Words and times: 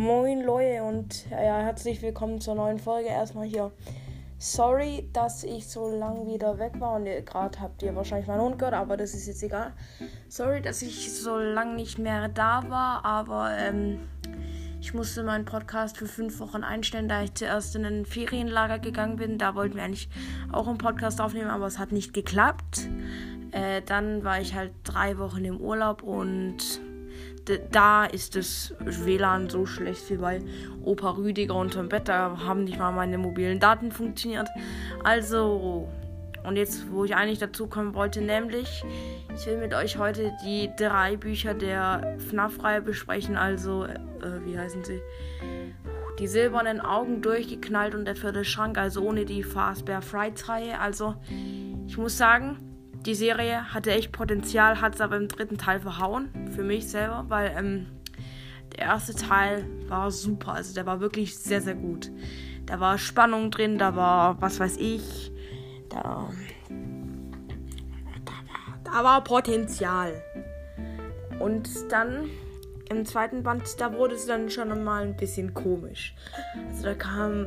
Moin 0.00 0.40
Leute 0.40 0.82
und 0.82 1.28
ja, 1.30 1.58
herzlich 1.58 2.00
willkommen 2.00 2.40
zur 2.40 2.54
neuen 2.54 2.78
Folge. 2.78 3.10
Erstmal 3.10 3.44
hier. 3.44 3.70
Sorry, 4.38 5.10
dass 5.12 5.44
ich 5.44 5.68
so 5.68 5.90
lang 5.90 6.26
wieder 6.26 6.58
weg 6.58 6.72
war 6.78 6.94
und 6.94 7.04
gerade 7.04 7.60
habt 7.60 7.82
ihr 7.82 7.94
wahrscheinlich 7.94 8.26
meinen 8.26 8.40
Hund 8.40 8.58
gehört, 8.58 8.72
aber 8.72 8.96
das 8.96 9.12
ist 9.12 9.26
jetzt 9.26 9.42
egal. 9.42 9.74
Sorry, 10.30 10.62
dass 10.62 10.80
ich 10.80 11.12
so 11.12 11.36
lang 11.36 11.76
nicht 11.76 11.98
mehr 11.98 12.28
da 12.28 12.64
war, 12.70 13.04
aber 13.04 13.54
ähm, 13.58 14.08
ich 14.80 14.94
musste 14.94 15.22
meinen 15.22 15.44
Podcast 15.44 15.98
für 15.98 16.06
fünf 16.06 16.40
Wochen 16.40 16.64
einstellen, 16.64 17.06
da 17.06 17.22
ich 17.22 17.34
zuerst 17.34 17.76
in 17.76 17.84
ein 17.84 18.06
Ferienlager 18.06 18.78
gegangen 18.78 19.16
bin. 19.16 19.36
Da 19.36 19.54
wollten 19.54 19.76
wir 19.76 19.82
eigentlich 19.82 20.08
auch 20.50 20.66
einen 20.66 20.78
Podcast 20.78 21.20
aufnehmen, 21.20 21.50
aber 21.50 21.66
es 21.66 21.78
hat 21.78 21.92
nicht 21.92 22.14
geklappt. 22.14 22.88
Äh, 23.50 23.82
dann 23.82 24.24
war 24.24 24.40
ich 24.40 24.54
halt 24.54 24.72
drei 24.82 25.18
Wochen 25.18 25.44
im 25.44 25.60
Urlaub 25.60 26.02
und 26.02 26.80
da 27.58 28.04
ist 28.04 28.36
das 28.36 28.74
WLAN 28.80 29.48
so 29.48 29.66
schlecht 29.66 30.10
wie 30.10 30.16
bei 30.16 30.40
Opa 30.82 31.10
Rüdiger 31.10 31.54
unterm 31.54 31.88
Bett. 31.88 32.08
Da 32.08 32.38
haben 32.44 32.64
nicht 32.64 32.78
mal 32.78 32.92
meine 32.92 33.18
mobilen 33.18 33.60
Daten 33.60 33.92
funktioniert. 33.92 34.48
Also, 35.04 35.88
und 36.44 36.56
jetzt, 36.56 36.90
wo 36.90 37.04
ich 37.04 37.14
eigentlich 37.14 37.38
dazu 37.38 37.66
kommen 37.66 37.94
wollte, 37.94 38.20
nämlich, 38.20 38.84
ich 39.34 39.46
will 39.46 39.58
mit 39.58 39.74
euch 39.74 39.98
heute 39.98 40.32
die 40.44 40.70
drei 40.78 41.16
Bücher 41.16 41.54
der 41.54 42.16
FNAF-Reihe 42.28 42.82
besprechen. 42.82 43.36
Also, 43.36 43.84
äh, 43.84 43.98
wie 44.44 44.58
heißen 44.58 44.84
sie? 44.84 45.00
Die 46.18 46.26
silbernen 46.26 46.80
Augen 46.80 47.22
durchgeknallt 47.22 47.94
und 47.94 48.04
der 48.04 48.16
vierte 48.16 48.44
Schrank, 48.44 48.76
also 48.76 49.02
ohne 49.02 49.24
die 49.24 49.42
Fastbear 49.42 50.02
Frights-Reihe. 50.02 50.78
Also, 50.78 51.14
ich 51.86 51.96
muss 51.96 52.16
sagen, 52.16 52.69
die 53.06 53.14
Serie 53.14 53.72
hatte 53.72 53.92
echt 53.92 54.12
Potenzial, 54.12 54.80
hat 54.80 54.94
es 54.94 55.00
aber 55.00 55.16
im 55.16 55.28
dritten 55.28 55.58
Teil 55.58 55.80
verhauen. 55.80 56.28
Für 56.54 56.62
mich 56.62 56.88
selber, 56.88 57.24
weil 57.28 57.52
ähm, 57.56 57.86
der 58.76 58.86
erste 58.86 59.14
Teil 59.14 59.64
war 59.88 60.10
super. 60.10 60.52
Also 60.54 60.74
der 60.74 60.86
war 60.86 61.00
wirklich 61.00 61.36
sehr, 61.38 61.60
sehr 61.60 61.74
gut. 61.74 62.10
Da 62.66 62.78
war 62.78 62.98
Spannung 62.98 63.50
drin, 63.50 63.78
da 63.78 63.96
war, 63.96 64.40
was 64.40 64.60
weiß 64.60 64.76
ich, 64.76 65.32
da, 65.88 66.30
da, 68.24 68.32
war, 68.32 68.78
da 68.84 69.04
war 69.04 69.24
Potenzial. 69.24 70.22
Und 71.38 71.68
dann 71.90 72.28
im 72.90 73.06
zweiten 73.06 73.42
Band, 73.42 73.80
da 73.80 73.94
wurde 73.94 74.14
es 74.14 74.26
dann 74.26 74.50
schon 74.50 74.84
mal 74.84 75.02
ein 75.02 75.16
bisschen 75.16 75.54
komisch. 75.54 76.14
Also 76.68 76.84
da 76.84 76.94
kam. 76.94 77.46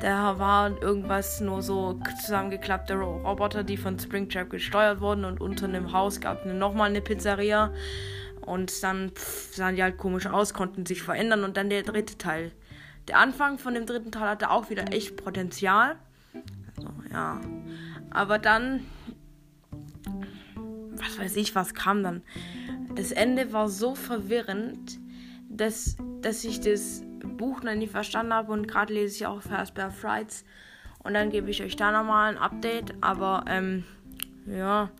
Da 0.00 0.38
waren 0.38 0.76
irgendwas 0.78 1.40
nur 1.40 1.62
so 1.62 2.00
zusammengeklappte 2.20 2.94
Roboter, 2.94 3.64
die 3.64 3.76
von 3.76 3.98
Springtrap 3.98 4.48
gesteuert 4.50 5.00
wurden 5.00 5.24
und 5.24 5.40
unter 5.40 5.66
einem 5.66 5.92
Haus 5.92 6.20
gab 6.20 6.44
es 6.44 6.52
nochmal 6.52 6.90
eine 6.90 7.00
Pizzeria. 7.00 7.72
Und 8.42 8.82
dann 8.82 9.10
pff, 9.10 9.54
sahen 9.54 9.76
die 9.76 9.82
halt 9.82 9.98
komisch 9.98 10.26
aus, 10.26 10.54
konnten 10.54 10.86
sich 10.86 11.02
verändern 11.02 11.44
und 11.44 11.56
dann 11.56 11.68
der 11.68 11.82
dritte 11.82 12.16
Teil. 12.16 12.52
Der 13.08 13.18
Anfang 13.18 13.58
von 13.58 13.74
dem 13.74 13.86
dritten 13.86 14.12
Teil 14.12 14.28
hatte 14.28 14.50
auch 14.50 14.70
wieder 14.70 14.92
echt 14.92 15.16
Potenzial. 15.16 15.96
Also, 16.76 16.88
ja. 17.10 17.40
Aber 18.10 18.38
dann, 18.38 18.84
was 20.92 21.18
weiß 21.18 21.36
ich, 21.36 21.54
was 21.54 21.74
kam 21.74 22.02
dann. 22.02 22.22
Das 22.94 23.12
Ende 23.12 23.52
war 23.52 23.68
so 23.68 23.94
verwirrend, 23.94 24.98
dass, 25.48 25.96
dass 26.20 26.44
ich 26.44 26.60
das 26.60 27.02
Buch 27.38 27.62
noch 27.62 27.74
nicht 27.74 27.90
verstanden 27.92 28.34
habe 28.34 28.52
und 28.52 28.68
gerade 28.68 28.92
lese 28.92 29.16
ich 29.16 29.26
auch 29.26 29.40
Fastbear 29.40 29.90
Frights 29.90 30.44
und 31.02 31.14
dann 31.14 31.30
gebe 31.30 31.50
ich 31.50 31.62
euch 31.62 31.76
da 31.76 31.90
nochmal 31.90 32.34
ein 32.34 32.38
Update. 32.38 32.94
Aber 33.00 33.44
ähm, 33.48 33.84
ja. 34.46 34.90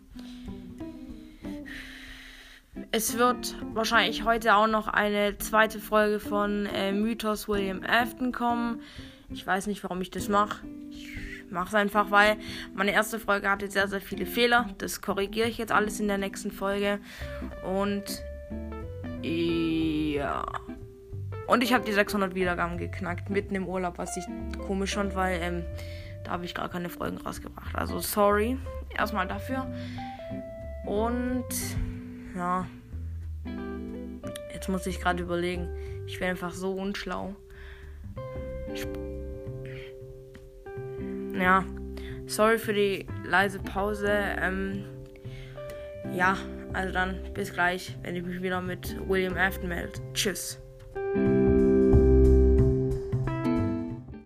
Es 2.92 3.18
wird 3.18 3.56
wahrscheinlich 3.74 4.24
heute 4.24 4.54
auch 4.54 4.68
noch 4.68 4.88
eine 4.88 5.36
zweite 5.36 5.80
Folge 5.80 6.20
von 6.20 6.66
äh, 6.66 6.92
Mythos 6.92 7.48
William 7.48 7.82
Afton 7.82 8.32
kommen. 8.32 8.80
Ich 9.30 9.46
weiß 9.46 9.66
nicht, 9.66 9.82
warum 9.82 10.00
ich 10.00 10.10
das 10.10 10.28
mache. 10.28 10.64
Ich 10.90 11.08
mache 11.50 11.68
es 11.68 11.74
einfach, 11.74 12.10
weil 12.10 12.38
meine 12.74 12.92
erste 12.92 13.18
Folge 13.18 13.50
hatte 13.50 13.70
sehr, 13.70 13.88
sehr 13.88 14.00
viele 14.00 14.24
Fehler. 14.26 14.70
Das 14.78 15.02
korrigiere 15.02 15.48
ich 15.48 15.58
jetzt 15.58 15.72
alles 15.72 16.00
in 16.00 16.08
der 16.08 16.18
nächsten 16.18 16.52
Folge. 16.52 17.00
Und 17.64 18.04
ja. 19.22 20.46
Und 21.48 21.64
ich 21.64 21.72
habe 21.72 21.84
die 21.84 21.92
600 21.92 22.34
Wiedergaben 22.34 22.76
geknackt, 22.76 23.30
mitten 23.30 23.54
im 23.54 23.66
Urlaub, 23.66 23.96
was 23.96 24.16
ich 24.18 24.24
komisch 24.66 24.94
fand, 24.94 25.14
weil 25.16 25.40
ähm, 25.42 25.64
da 26.22 26.32
habe 26.32 26.44
ich 26.44 26.54
gar 26.54 26.68
keine 26.68 26.90
Folgen 26.90 27.16
rausgebracht. 27.16 27.74
Also 27.74 28.00
sorry 28.00 28.58
erstmal 28.96 29.26
dafür. 29.26 29.66
Und 30.84 31.46
ja, 32.36 32.66
jetzt 34.52 34.68
muss 34.68 34.86
ich 34.86 35.00
gerade 35.00 35.22
überlegen. 35.22 35.68
Ich 36.06 36.20
wäre 36.20 36.30
einfach 36.30 36.52
so 36.52 36.74
unschlau. 36.74 37.34
Ja, 41.32 41.64
sorry 42.26 42.58
für 42.58 42.74
die 42.74 43.06
leise 43.24 43.58
Pause. 43.58 44.10
Ähm, 44.10 44.84
ja, 46.12 46.36
also 46.74 46.92
dann 46.92 47.18
bis 47.32 47.54
gleich, 47.54 47.96
wenn 48.02 48.16
ich 48.16 48.22
mich 48.22 48.42
wieder 48.42 48.60
mit 48.60 48.96
William 49.08 49.36
Afton 49.36 49.68
melde. 49.68 49.98
Tschüss. 50.12 50.60
Thank 51.14 51.28
you 51.28 51.47